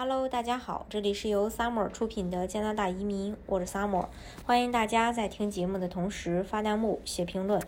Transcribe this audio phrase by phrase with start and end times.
[0.00, 4.06] Hello，大家好，这里是由 Summer 出品的加拿大移民，我是 Summer，
[4.46, 7.60] 欢迎大家在听节目的同时发弹幕、写评论。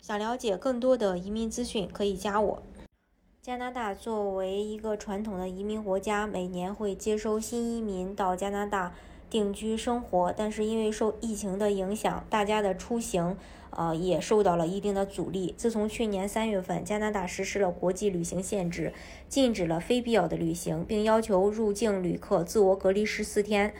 [0.00, 2.62] 想了解更多的移民资讯，可以加我。
[3.42, 8.94] 加拿大作为一个传统的移民国家，每年会接收新移民到加拿大。
[9.34, 13.36] 定居生活，但是因为受疫情的影响，大家的出行，
[13.70, 15.52] 呃，也受到了一定的阻力。
[15.56, 18.92] 自从去年三月份，加拿大实施了国际旅行限制，
[19.28, 23.74] 禁止了非必要的旅行，并要求入境旅客自我隔离十四天。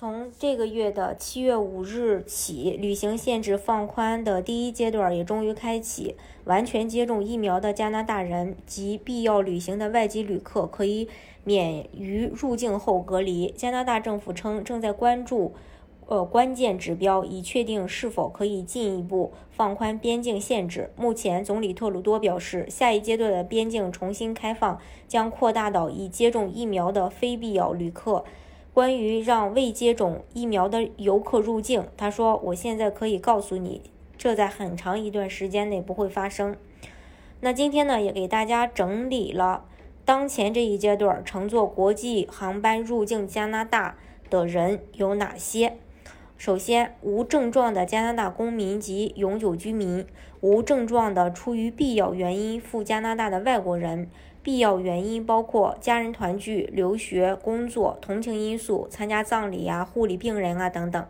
[0.00, 6.14] 从这个月的七月五日起，旅行限制放宽的第一阶段也终于开启。
[6.44, 11.08] 完全接种疫苗的加拿大人及必要旅行的外籍旅客可以
[11.42, 13.50] 免于入境后隔离。
[13.56, 15.54] 加拿大政府称，正在关注
[16.06, 20.92] 呃关键指标，以确定是否可以进一步放宽边境限制。
[20.94, 24.78] 目前，总理特鲁多表示，下一阶段的边境重新开放
[25.08, 28.24] 将扩大到已接种疫苗的非必要旅客。
[28.78, 33.82] 关于让未接种疫苗的游客入境，他说：“我现在可以告诉你，
[34.16, 36.54] 这在很长一段时间内不会发生。”
[37.42, 39.64] 那今天呢，也给大家整理了
[40.04, 43.96] 当前这一阶段乘坐国际航班入境加拿大
[44.30, 45.76] 的人有哪些。
[46.36, 50.06] 首先，无症状的加拿大公民及永久居民，
[50.40, 54.08] 无症状的出于必要原因赴加拿大的外国人。
[54.48, 61.06] 必要原因包括家人团聚、留学、工作、同情因素、参加葬礼啊、护理病人啊等等。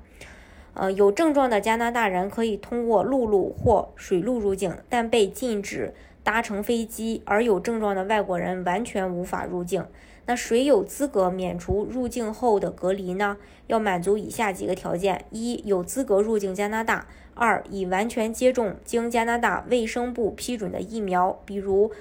[0.74, 5.94] 呃，有症状的加拿大人可以通过陆路或水路入境，但被禁止
[6.24, 9.86] 搭乘飞机；而有症状的外国人完全无法入境。
[10.26, 13.36] 那谁有资格免除入境后的隔离呢？
[13.68, 21.92] 要满足以下几个条件：一、有资格入境加拿大；二、已完全接种经加拿大卫生部批准的疫苗，比如。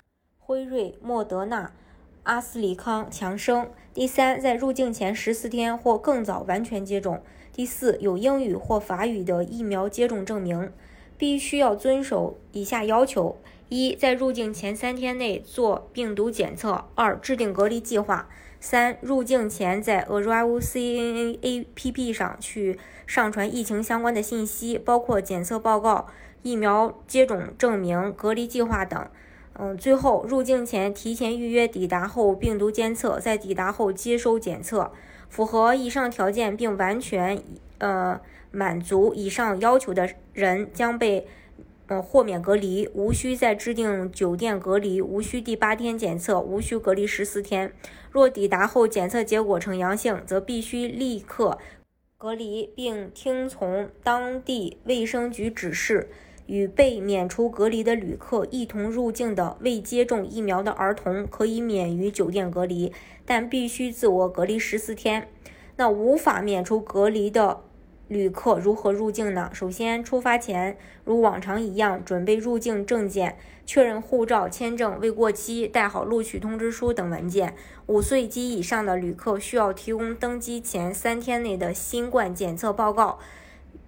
[0.47, 1.73] 辉瑞、莫德纳、
[2.23, 3.69] 阿斯利康、强生。
[3.93, 7.21] 第三，在入境前十四天或更早完全接种。
[7.51, 10.71] 第四，有英语或法语的疫苗接种证明。
[11.17, 13.35] 必须要遵守以下要求：
[13.67, 18.29] 一，在入境前三天内做病毒检测；二，制定隔离计划；
[18.61, 26.07] 三，入境前在 Arrival CNA APP 上去上传疫情相关的信息，包括检测报告、
[26.41, 29.05] 疫苗接种证明、隔离计划等。
[29.59, 34.91] 嗯，最后入境前提前预约，抵达后病毒监测，在抵达后接收检测，
[35.29, 37.41] 符合以上条件并完全
[37.79, 41.25] 呃满足以上要求的人将被
[41.87, 47.73] 呃豁免隔离，无需再制定酒店隔离，无需第八天检测，无需隔离十四天。
[48.11, 51.57] 若抵达后检测结果呈阳性，则必须立刻
[52.15, 56.09] 隔离，并听从当地卫生局指示。
[56.47, 62.91] 与被免除隔离的旅客一同入境的未接种疫苗的儿童可以免于酒店隔离，
[63.25, 65.29] 但必须自我隔离十四天。
[65.75, 67.61] 那无法免除隔离的
[68.07, 69.51] 旅客如何入境呢？
[69.53, 77.53] 首先，出发前如往常一样准备入境证件，确认护照、签证未过期，带好录取通知书等文件。
[77.87, 83.19] 五岁及以上的旅客需要提供登机前三天内的新冠检测报告，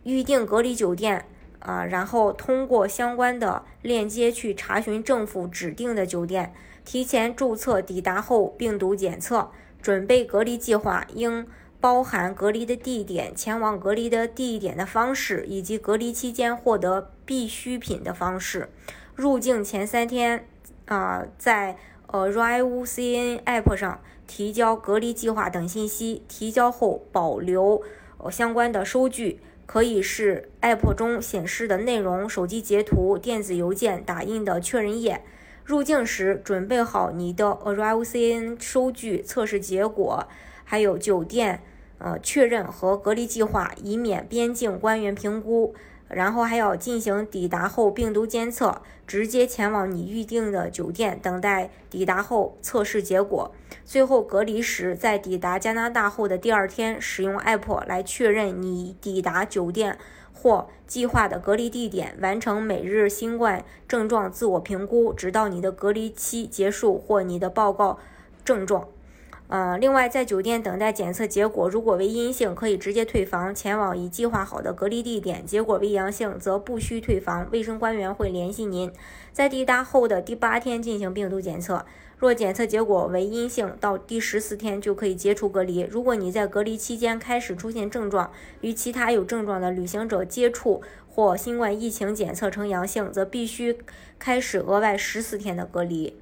[0.04, 1.26] 预订隔离酒店。
[1.60, 6.54] 啊，然后通过相关的链接去查询政府指定的酒店，
[6.86, 11.46] 提前注册，抵达后病毒检测，准备隔离计划，应
[11.82, 18.70] 包含隔离的地点、前往隔离的地点的方式，以及隔离期间获得必需品的方式。
[19.16, 20.46] 入境前三天，
[20.86, 21.78] 啊，在
[22.08, 27.82] 呃 Rive CN App 上提交隔离计划等信息，提交后保留
[28.18, 29.42] 呃相关的收据。
[29.72, 35.22] 可以是 App 中显示的内容、手机截图、电子邮件打印的确认页。
[35.64, 40.28] 入境时准备好你的 Arrival CN 收据、测试结果，
[40.64, 41.62] 还有酒店
[42.00, 45.76] 呃确认和隔离计划，以免边境官员评估。
[46.10, 53.52] 然后还要进行抵达后病毒监测，直接前往你预定的酒店，等待抵达后测试结果。
[53.86, 59.98] 最后隔离时，在抵达加拿大后的第二天，使用 App 来确认你抵达酒店
[60.34, 68.00] 或计划的隔离地点，完成每日新冠症状自我评估，直到你的隔离期结束或你的报告
[68.44, 68.88] 症状。
[69.50, 78.92] 呃，另外，在酒店等待检测结果，如果为阴性，可以直接退房，前往已计划好的隔离地点；结果为阳性，则不需退房，卫生官员会联系您，
[79.34, 81.84] 在抵达后的第八天进行病毒检测。
[82.20, 85.80] 若检测结果为阴性，到第十四天就可以解除隔离。
[85.82, 88.32] 如果你在隔离期间开始出现症状，
[88.62, 93.80] 与其他有症状的旅行者接触或新冠疫情检测呈阳性，则必须
[94.20, 96.16] 开始额外十四天的隔离。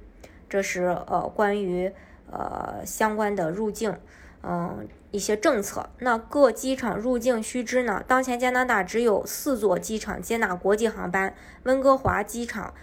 [0.48, 1.92] 这是呃关于。
[2.30, 3.96] 呃，相关的入境，
[4.42, 5.88] 嗯一些政策。
[6.00, 8.04] 那各机场入境须知呢？
[8.06, 12.74] 当前加拿大只有四座机场接纳国际航班：温哥华机场、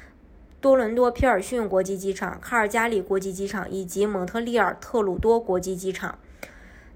[0.60, 6.18] 多伦多皮尔逊国际机场、卡尔加里国际机场以及蒙特利尔特鲁多国际机场。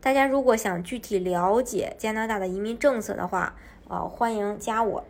[0.01, 3.53] 大家如果想具体了解加拿大的移民政策的话，
[3.87, 5.05] 呃，欢迎加我。